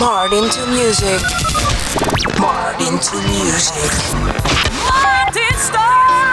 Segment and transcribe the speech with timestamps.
[0.00, 1.20] Marred into music.
[2.40, 3.92] Marred into music.
[4.88, 6.29] Martin Starr!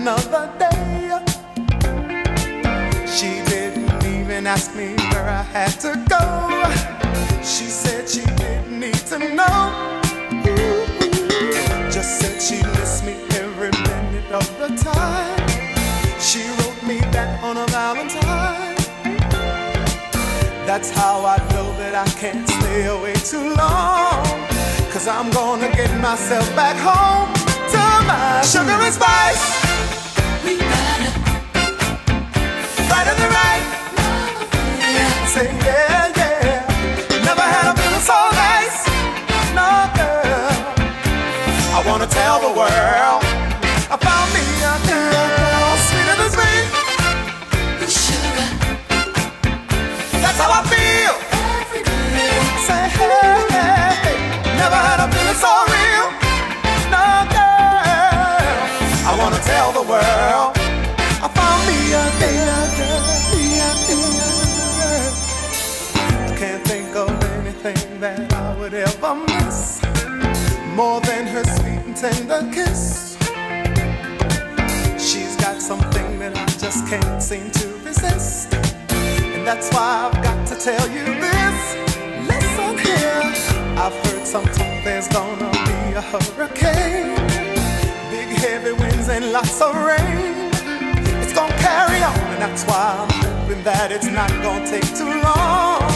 [0.00, 1.10] Another day.
[3.06, 6.24] She didn't even ask me where I had to go.
[7.44, 10.00] She said she didn't need to know.
[11.92, 15.48] Just said she missed me every minute of the time.
[16.18, 18.76] She wrote me back on a Valentine.
[20.64, 24.24] That's how I know that I can't stay away too long.
[24.92, 27.34] Cause I'm gonna get myself back home
[27.74, 29.69] to my sugar and spice.
[42.10, 43.29] Tell the world.
[76.90, 78.52] Can't seem to resist.
[78.52, 81.58] And that's why I've got to tell you this.
[82.26, 83.22] Listen here.
[83.78, 87.14] I've heard some talk there's gonna be a hurricane.
[88.10, 90.50] Big heavy winds and lots of rain.
[91.22, 95.14] It's gonna carry on, and that's why I'm hoping that it's not gonna take too
[95.22, 95.86] long.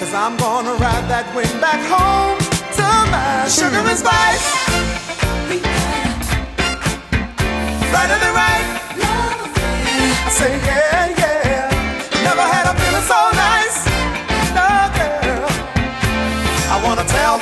[0.00, 2.40] Cause I'm gonna ride that wind back home
[2.78, 4.48] to my sugar and spice.
[7.92, 8.71] Right of the right.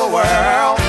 [0.01, 0.80] The world.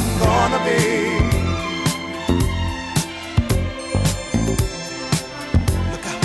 [0.00, 0.80] I'm gonna be.
[5.92, 6.24] Look out.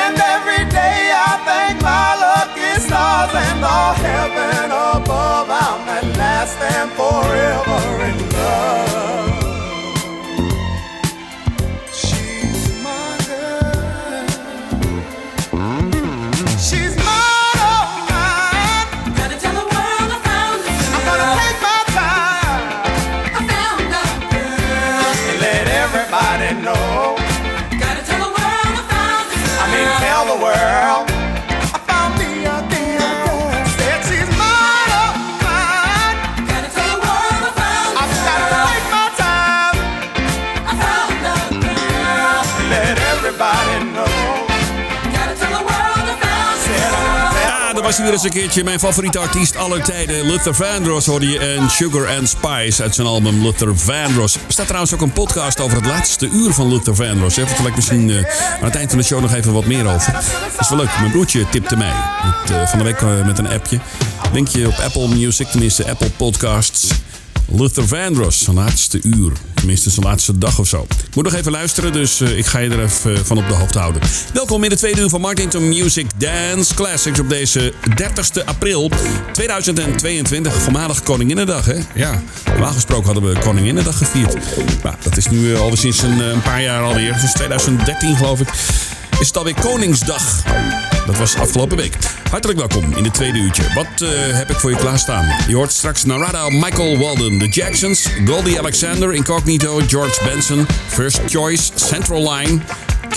[0.00, 5.48] And every day I thank my lucky stars and all heaven above.
[5.50, 8.27] I'm at last and forever
[47.98, 48.64] was weer eens een keertje.
[48.64, 50.26] Mijn favoriete artiest aller tijden.
[50.26, 51.38] Luther Vandross hoorde je.
[51.38, 54.34] En Sugar and Spice uit zijn album Luther Vandross.
[54.34, 57.34] Er staat trouwens ook een podcast over het laatste uur van Luther Vandross.
[57.34, 58.16] Vertel ik misschien eh,
[58.58, 60.12] aan het eind van de show nog even wat meer over.
[60.12, 60.98] Dat is wel leuk.
[60.98, 61.92] Mijn broertje tipte mij.
[62.48, 63.78] Eh, van de week eh, met een appje.
[64.32, 66.88] Linkje op Apple Music, tenminste Apple Podcasts.
[67.50, 69.32] Luther Vandross, zijn laatste uur.
[69.54, 70.86] Tenminste, zijn laatste dag of zo.
[71.08, 73.48] Ik moet nog even luisteren, dus uh, ik ga je er even uh, van op
[73.48, 74.02] de hoogte houden.
[74.32, 78.90] Welkom in de tweede uur van Martin Music Dance Classics op deze 30 april
[79.32, 80.62] 2022.
[80.62, 81.78] Voormalig Koninginnedag, hè?
[81.94, 84.36] Ja, normaal gesproken hadden we Koninginnedag gevierd.
[84.82, 87.14] Maar dat is nu uh, alweer sinds een, een paar jaar alweer.
[87.14, 88.48] Het is 2013 geloof ik.
[89.20, 90.42] Is het alweer Koningsdag?
[91.06, 91.96] Dat was afgelopen week.
[92.30, 93.62] Hartelijk welkom in de tweede uurtje.
[93.74, 95.26] Wat uh, heb ik voor je klaarstaan?
[95.48, 101.70] Je hoort straks Narada, Michael Walden, The Jacksons, Goldie Alexander, Incognito, George Benson, First Choice,
[101.74, 102.60] Central Line,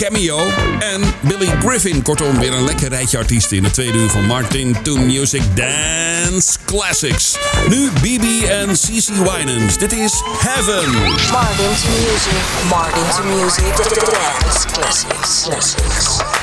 [0.02, 0.40] Cameo
[0.80, 2.02] en Billy Griffin.
[2.02, 6.58] Kortom, weer een lekker rijtje artiesten in de tweede uur van Martin Toon Music Dance
[6.66, 7.38] Classics.
[7.70, 9.78] Nu BB en CC Winans.
[9.78, 10.92] Dit is Heaven.
[11.32, 12.34] Martin's Music.
[12.70, 15.44] Martin's Music Dance Classics.
[15.44, 16.41] Classics.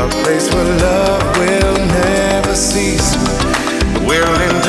[0.00, 3.16] a place where love will never cease.
[4.08, 4.59] We're in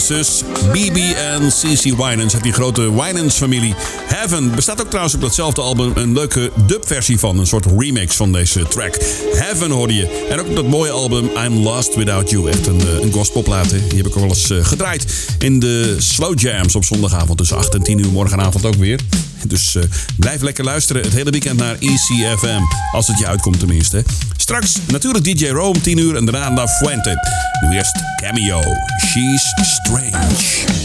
[0.00, 3.74] broer en CC Winans die grote Winans-familie.
[4.06, 8.32] Heaven bestaat ook trouwens op datzelfde album een leuke dubversie van, een soort remix van
[8.32, 8.96] deze track.
[9.32, 10.26] Heaven hoorde je.
[10.30, 12.50] En ook op dat mooie album I'm Lost Without You.
[12.50, 13.70] Echt een, eh, een gospelplaat.
[13.70, 15.06] Die heb ik al wel eens uh, gedraaid
[15.38, 18.10] in de slow jams op zondagavond tussen 8 en 10 uur.
[18.10, 19.00] Morgenavond ook weer.
[19.46, 19.82] Dus uh,
[20.16, 22.60] blijf lekker luisteren het hele weekend naar ECFM.
[22.92, 24.04] Als het je uitkomt tenminste.
[24.42, 27.14] Straks natuurlijk DJ Rome 10 uur en daarna La Fuente.
[27.60, 28.60] Nu eerst Cameo.
[28.98, 30.81] She's Strange.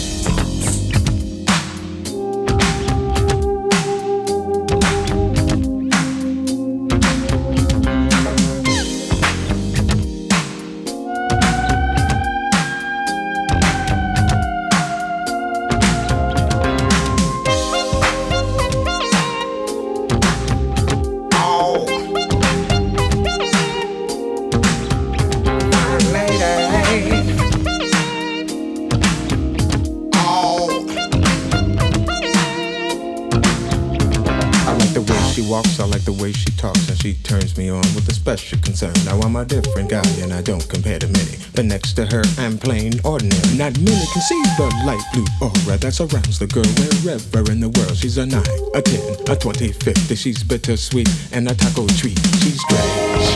[41.57, 43.57] But next to her, I'm plain ordinary.
[43.57, 47.69] Not many can see the light blue aura that surrounds the girl wherever in the
[47.69, 47.97] world.
[47.97, 48.43] She's a 9,
[48.75, 50.15] a 10, a 20, 50.
[50.15, 52.19] She's bittersweet and a taco treat.
[52.43, 53.27] She's strange.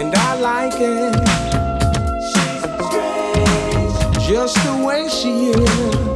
[0.00, 1.12] And I like it.
[2.32, 4.26] She's strange.
[4.26, 6.15] Just the way she is.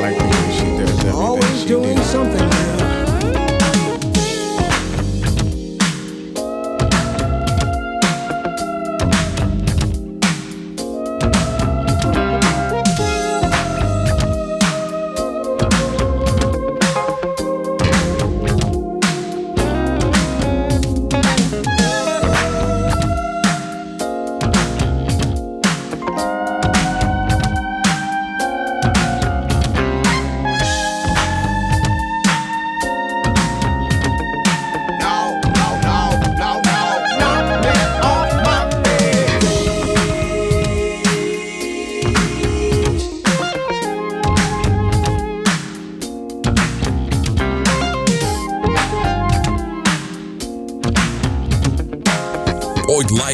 [0.00, 2.04] like the way she does everything Always she doing did.
[2.04, 2.48] something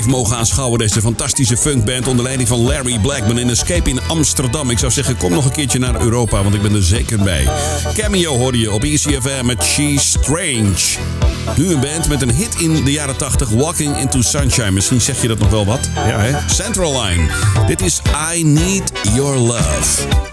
[0.07, 0.19] new.
[0.21, 0.79] mogen aanschouwen.
[0.79, 4.71] Deze fantastische funkband onder leiding van Larry Blackman in Escape in Amsterdam.
[4.71, 7.49] Ik zou zeggen, kom nog een keertje naar Europa, want ik ben er zeker bij.
[7.95, 10.99] Cameo hoorde je op ECFM met She's Strange.
[11.57, 14.71] Nu een band met een hit in de jaren 80, Walking into Sunshine.
[14.71, 15.89] Misschien zeg je dat nog wel wat.
[15.95, 16.39] Ja, hè?
[16.49, 17.27] Central Line.
[17.67, 18.01] Dit is
[18.35, 20.30] I Need Your Love.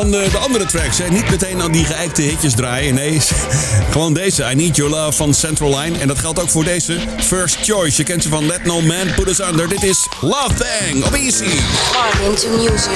[0.00, 0.98] van de, de andere tracks.
[0.98, 1.08] Hè.
[1.08, 2.94] Niet meteen aan die geëikte hitjes draaien.
[2.94, 3.20] Nee,
[3.92, 4.50] gewoon deze.
[4.50, 5.98] I Need Your Love van Central Line.
[5.98, 6.98] En dat geldt ook voor deze.
[7.18, 7.96] First Choice.
[7.96, 9.68] Je kent ze van Let No Man Put Us Under.
[9.68, 11.44] Dit is Love Thing op Easy.
[12.56, 12.88] Music.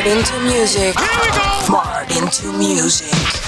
[0.00, 0.98] Smart into music.
[0.98, 1.60] Here we go.
[1.66, 3.39] Smart into music.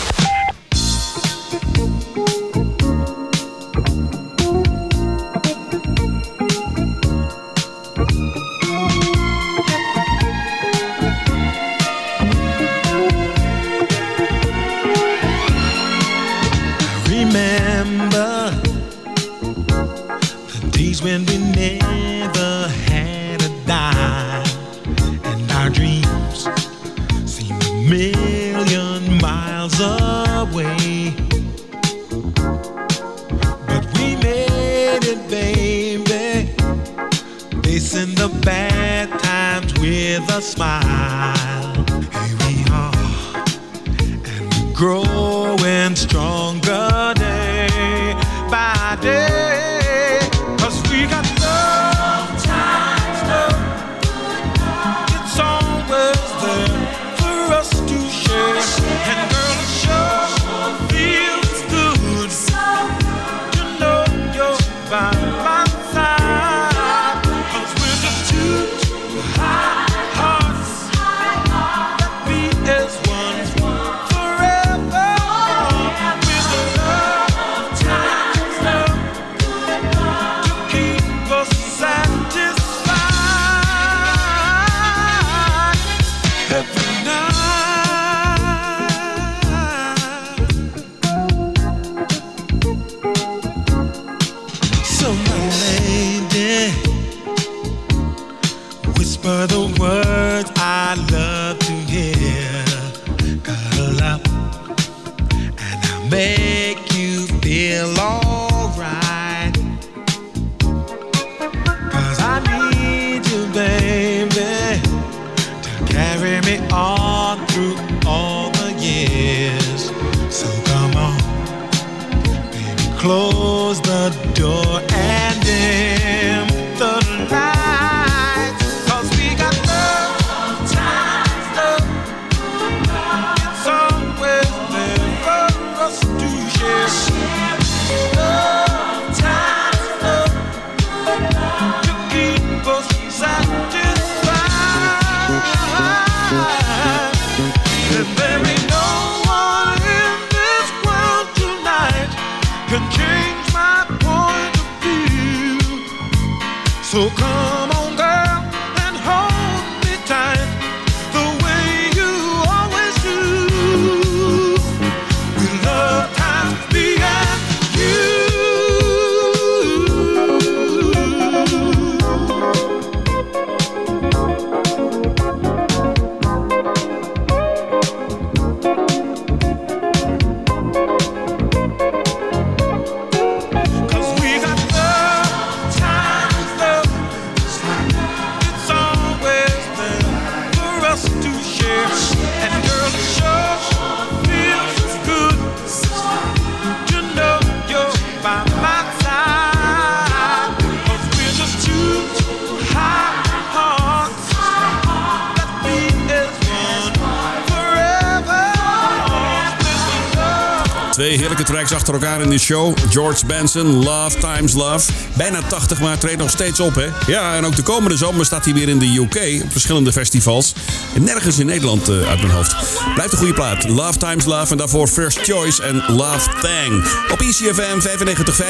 [211.03, 212.77] Twee heerlijke tracks achter elkaar in de show.
[212.91, 214.93] George Benson, Love Times Love.
[215.17, 216.87] Bijna 80, maar treedt nog steeds op, hè?
[217.07, 220.55] Ja, en ook de komende zomer staat hij weer in de UK op verschillende festivals.
[220.95, 222.57] En nergens in Nederland eh, uit mijn hoofd.
[222.95, 223.69] Blijft een goede plaat.
[223.69, 226.85] Love Times Love en daarvoor First Choice en Love Thang.
[227.11, 227.81] Op E ECFM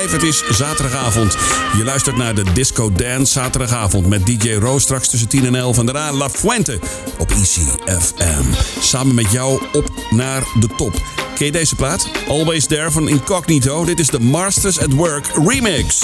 [0.08, 1.36] 95.5, het is zaterdagavond.
[1.76, 5.78] Je luistert naar de Disco Dance zaterdagavond met DJ Roos straks tussen 10 en 11.
[5.78, 6.78] En daarna La Fuente
[7.18, 8.44] op ECFM.
[8.80, 11.21] Samen met jou op naar de top.
[11.42, 12.08] Ken deze plaat?
[12.28, 13.84] Always There van Incognito.
[13.84, 16.02] Dit is de Masters at Work remix.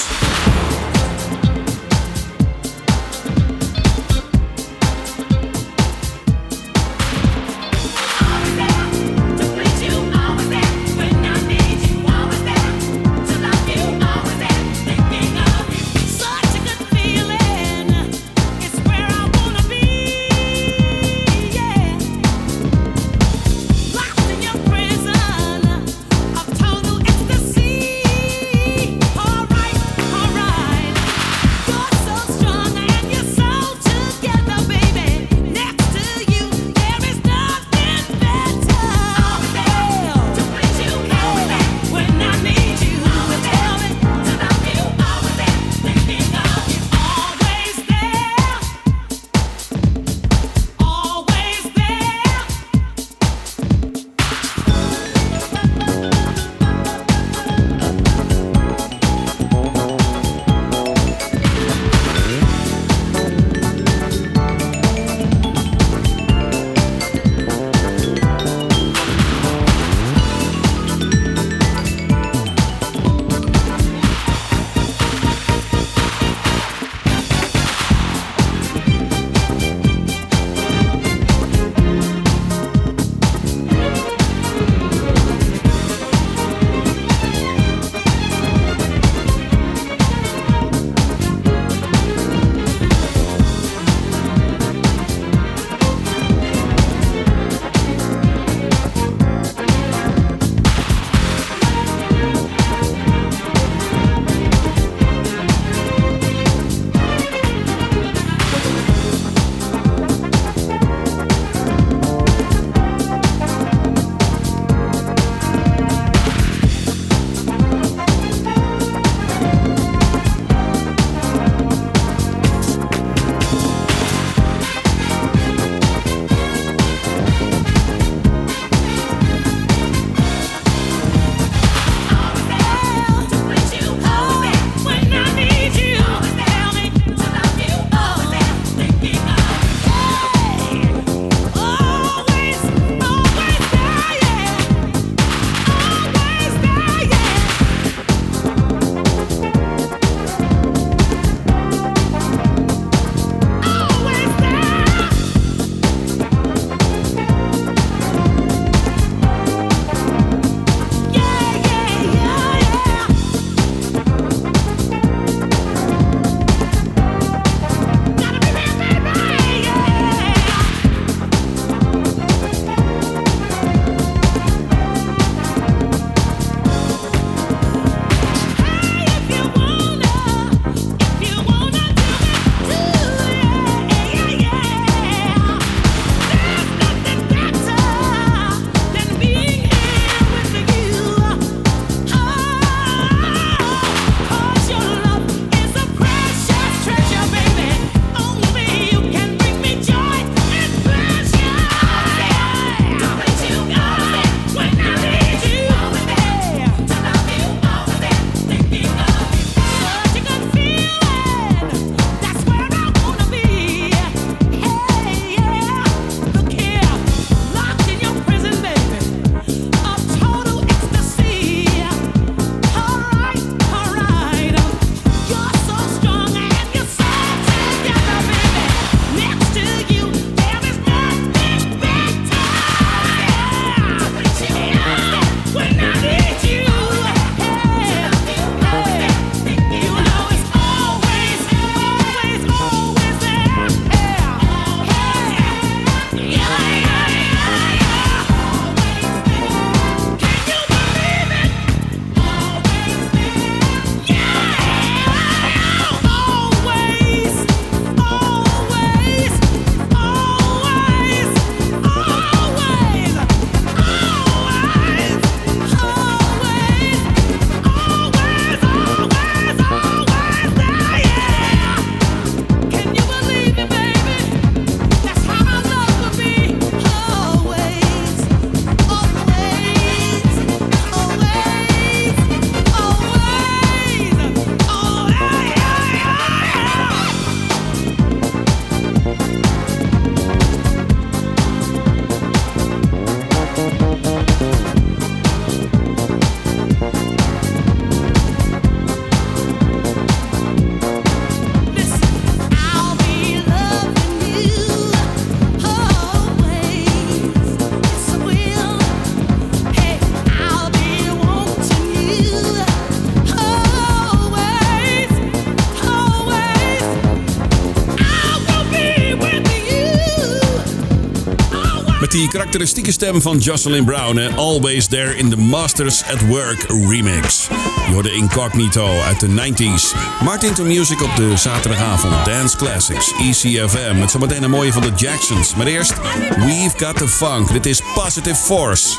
[322.28, 327.48] Die karakteristieke stem van Jocelyn Brown en Always There in the Masters at Work remix.
[327.86, 329.94] Je hoorde Incognito uit de 90s.
[330.24, 332.24] Martin to Music op de zaterdagavond.
[332.24, 333.98] Dance Classics, ECFM.
[333.98, 335.54] Met zometeen een mooie van de Jacksons.
[335.54, 335.94] Maar eerst,
[336.36, 337.52] We've Got the Funk.
[337.52, 338.96] Dit is Positive Force.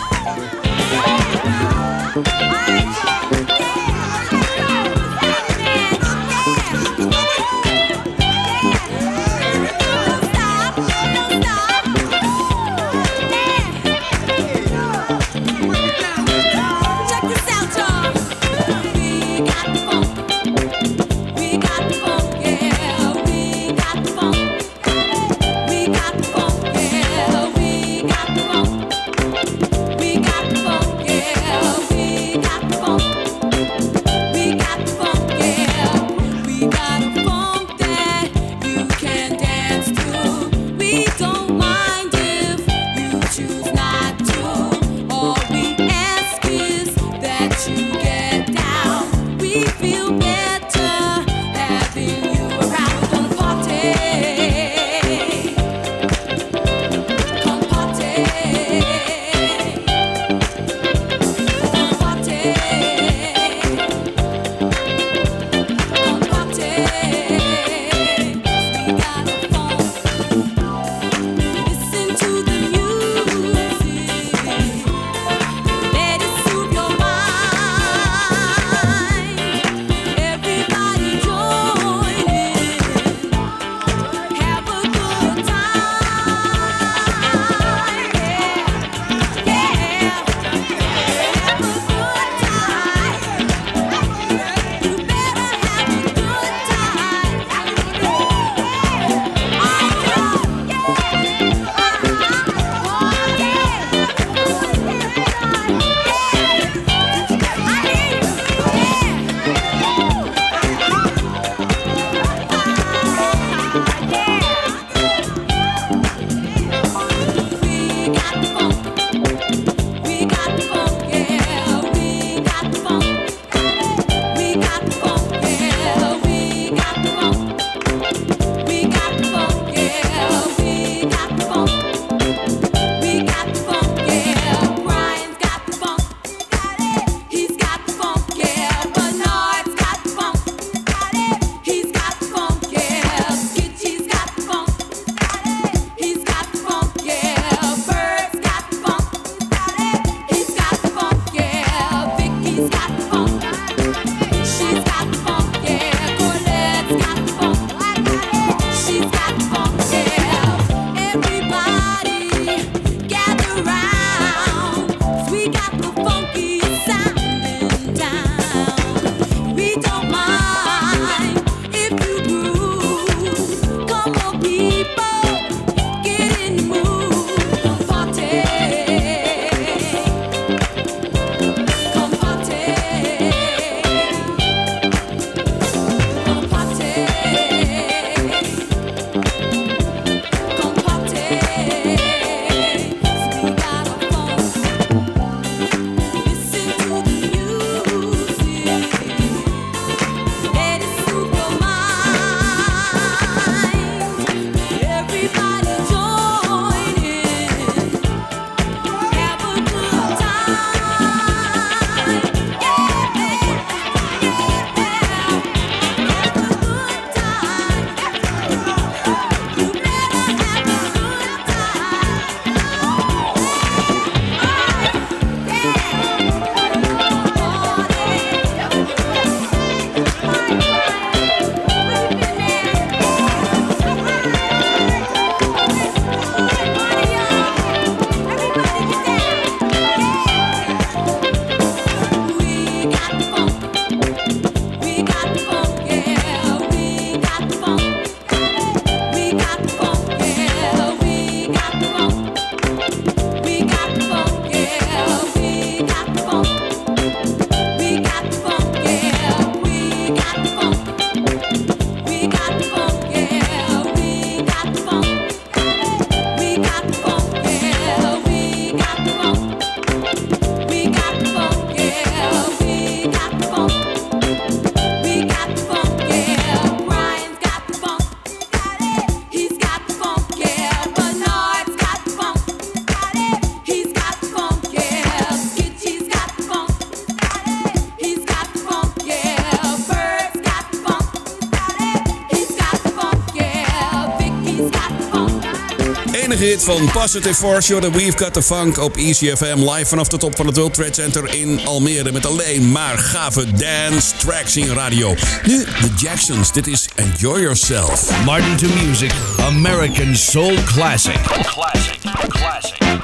[296.63, 297.67] van Positive Force.
[297.67, 299.69] You're We've Got The Funk op ECFM.
[299.69, 302.11] Live vanaf de top van het World Trade Center in Almere.
[302.11, 305.15] Met alleen maar gave dance tracks in radio.
[305.45, 306.51] Nu de Jacksons.
[306.51, 308.23] Dit is Enjoy Yourself.
[308.25, 309.11] Martin to Music.
[309.39, 311.21] American Soul Classic.
[311.23, 311.99] Classic.
[312.27, 312.98] Classic.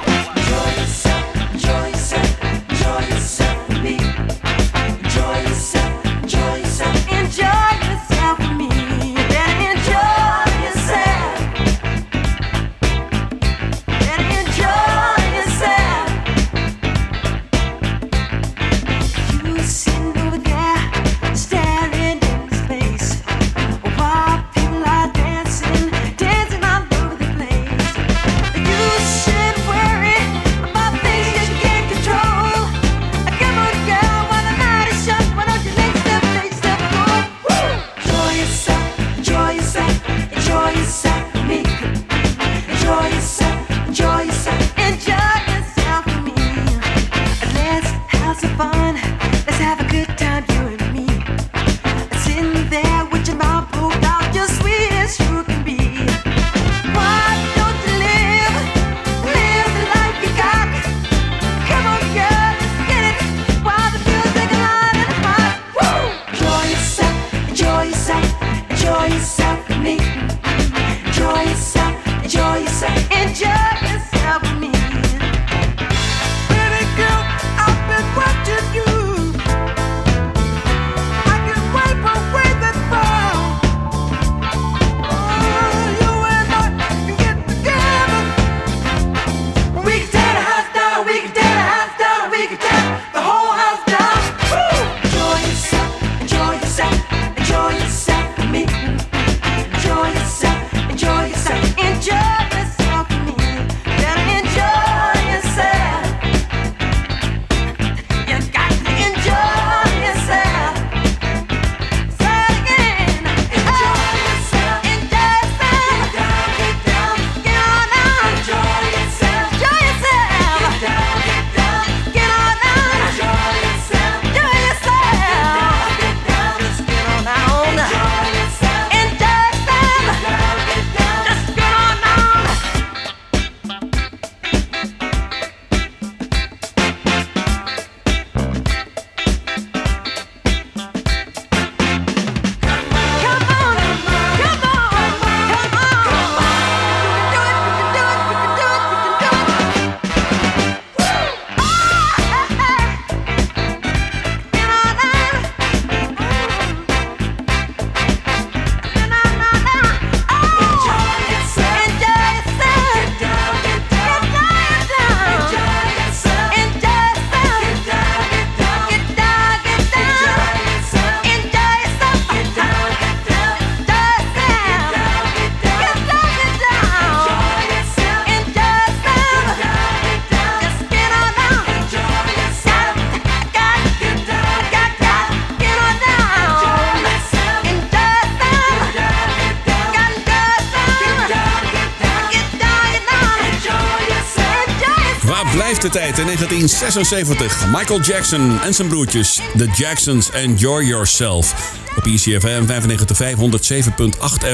[196.48, 197.66] 1976.
[197.72, 201.74] Michael Jackson en zijn broertjes, The Jacksons, Enjoy Yourself.
[201.96, 202.72] Op ICFM 95507.8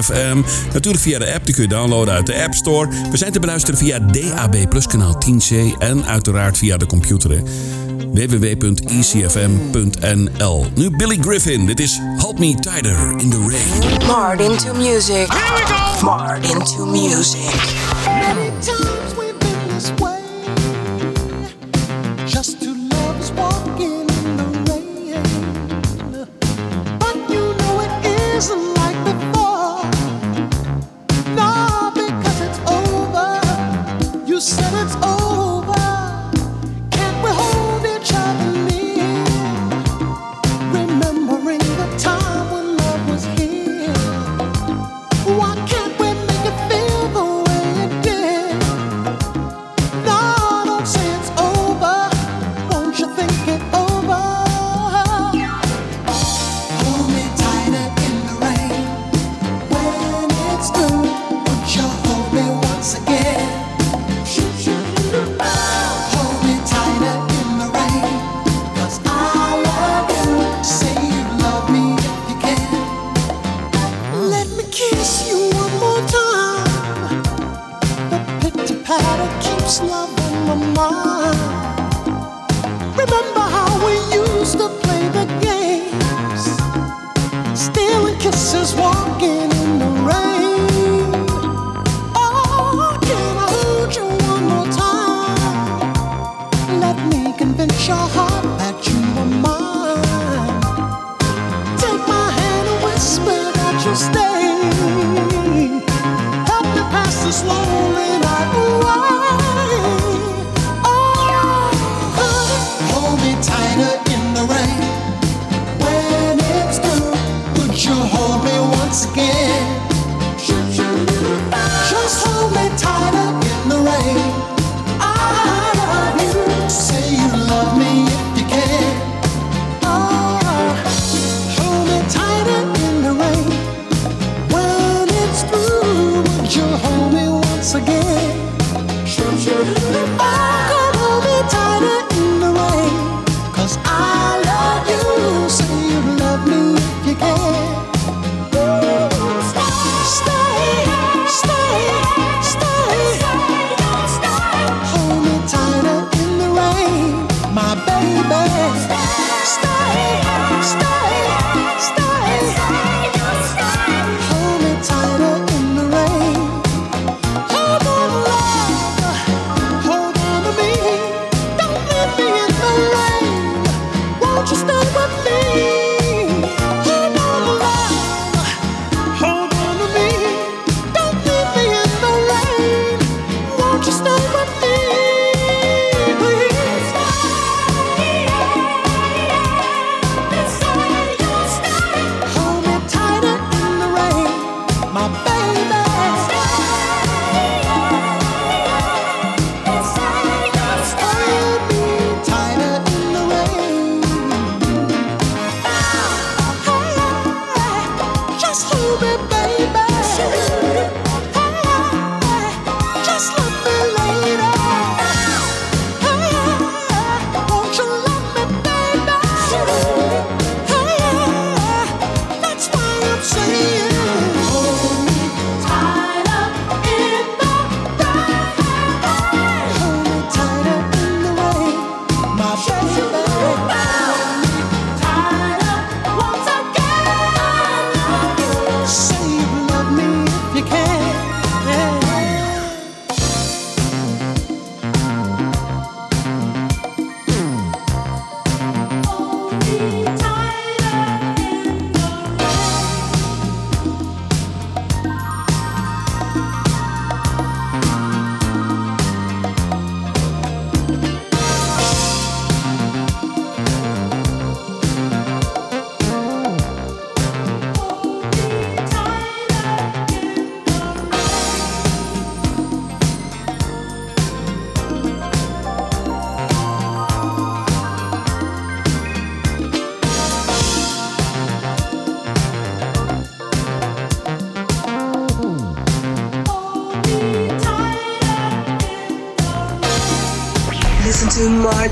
[0.03, 0.41] FM.
[0.73, 2.89] Natuurlijk via de app, die kun je downloaden uit de App Store.
[3.11, 7.43] We zijn te beluisteren via DAB Plus kanaal 10C en uiteraard via de computer.
[8.13, 9.47] www.icfm.nl
[10.75, 14.01] Nu Billy Griffin, dit is Help Me Tighter in the Rain.
[14.01, 15.33] Smart into music.
[15.99, 17.81] Smart into music.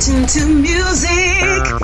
[0.01, 1.80] listen to music.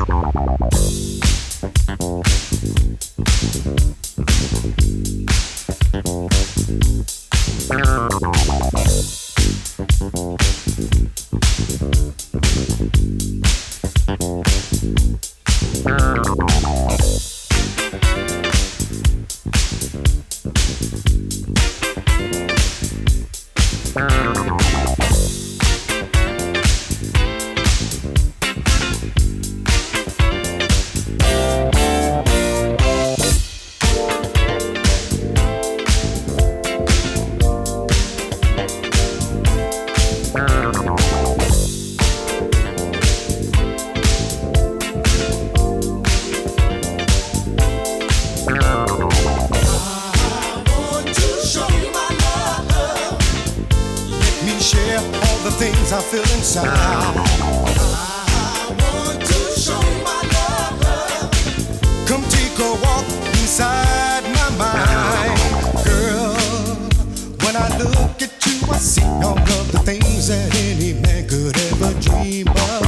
[68.69, 72.83] I see all of the things that any man could ever dream of.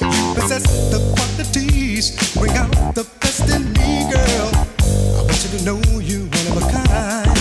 [0.00, 4.50] You possess the qualities, bring out the best in me, girl.
[5.18, 7.40] I want you to know you one of a kind.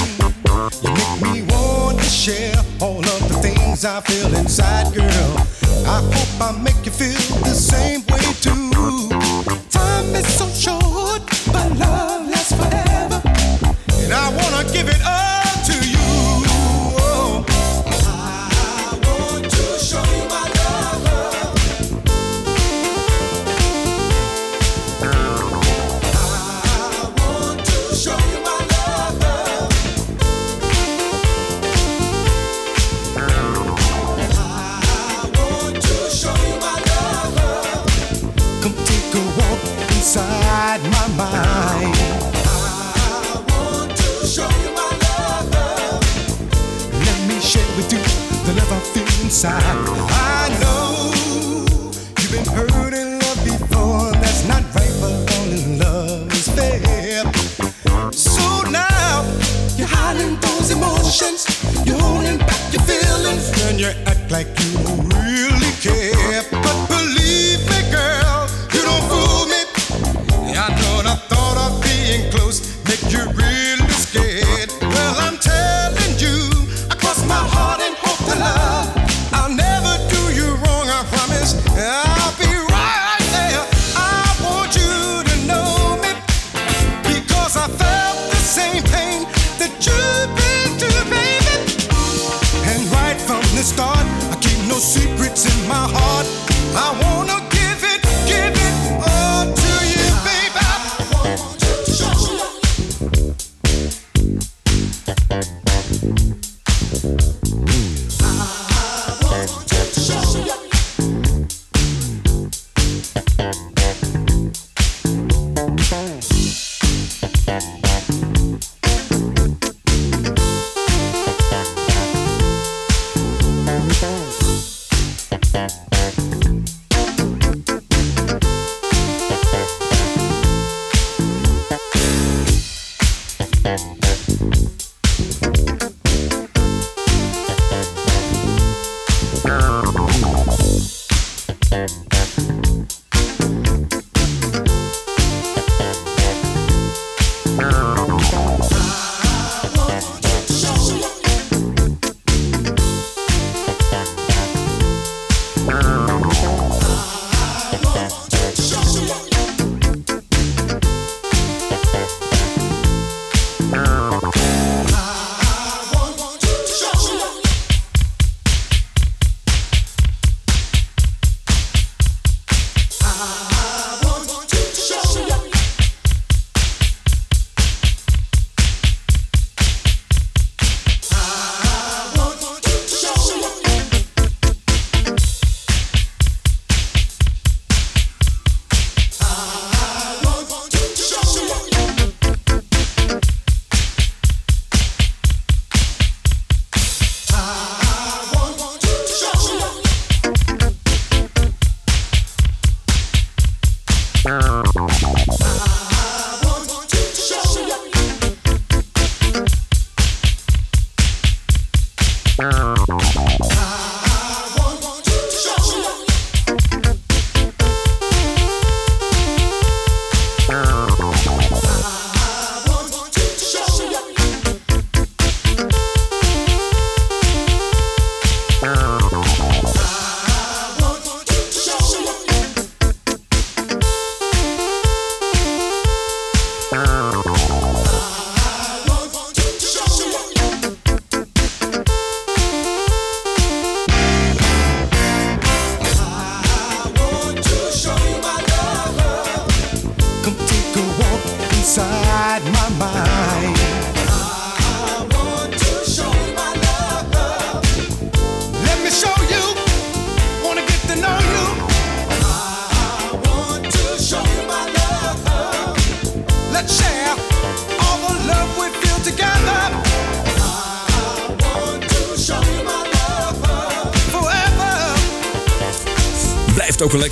[0.83, 5.28] You make me want to share all of the things I feel inside, girl.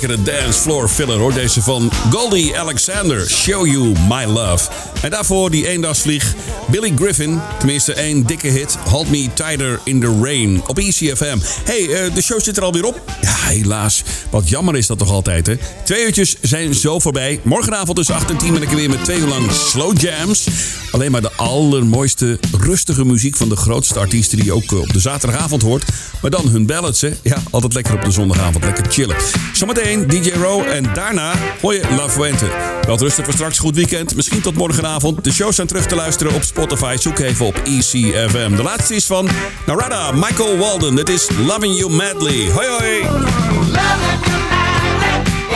[0.08, 1.32] Lekkere dance floor filler hoor.
[1.32, 4.70] Deze van Goldie Alexander, Show You My Love.
[5.02, 6.34] En daarvoor die eendagsvlieg
[6.70, 7.40] Billy Griffin.
[7.58, 8.76] Tenminste één dikke hit.
[8.84, 11.38] Hold Me Tighter in the Rain op ECFM.
[11.64, 13.02] hey, eh, de show zit er alweer op.
[13.20, 14.02] Ja, helaas.
[14.38, 15.56] Wat jammer is dat toch altijd, hè?
[15.84, 17.40] Twee uurtjes zijn zo voorbij.
[17.42, 20.48] Morgenavond tussen 8 en 10 ben ik er weer met twee uur lang slow jams.
[20.90, 24.92] Alleen maar de allermooiste, rustige muziek van de grootste artiesten die je ook eh, op
[24.92, 25.84] de zaterdagavond hoort.
[26.22, 27.12] Maar dan hun ballads, hè?
[27.22, 28.64] Ja, altijd lekker op de zondagavond.
[28.64, 29.16] Lekker chillen.
[29.52, 32.46] Zometeen DJ Row en daarna hoor je La Fuente.
[32.86, 33.58] Wel rustig voor straks.
[33.58, 34.14] Goed weekend.
[34.14, 35.24] Misschien tot morgenavond.
[35.24, 36.96] De shows zijn terug te luisteren op Spotify.
[36.98, 38.56] Zoek even op ECFM.
[38.56, 39.28] De laatste is van
[39.66, 40.94] Narada, Michael Walden.
[40.94, 42.50] Dit is Loving You Madly.
[42.50, 44.27] Hoi hoi!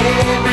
[0.02, 0.51] Baby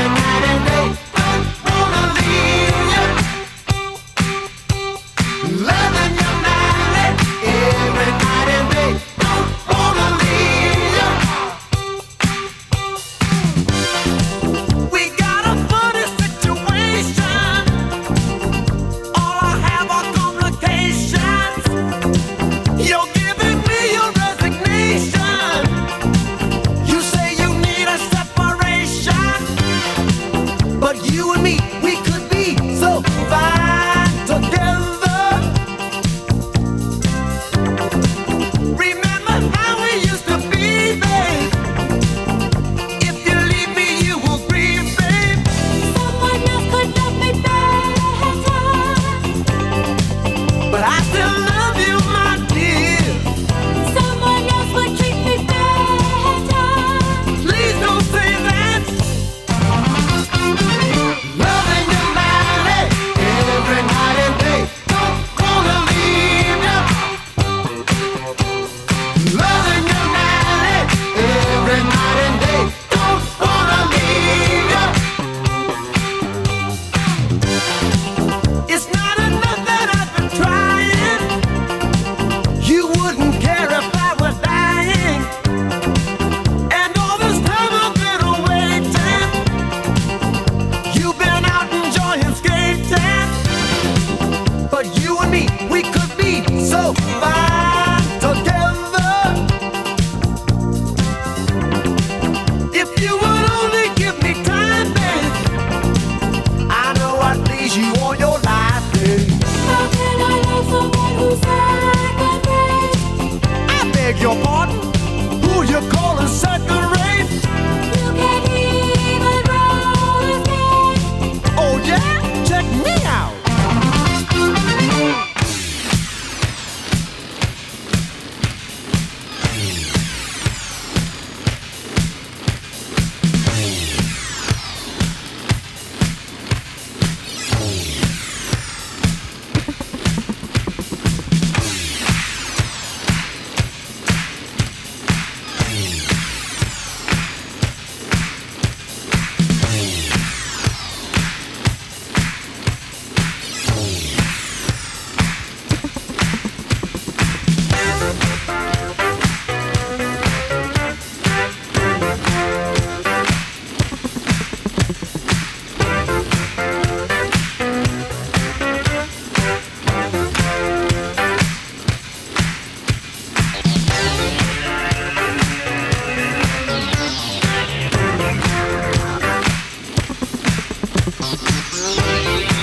[181.62, 182.59] Thank you.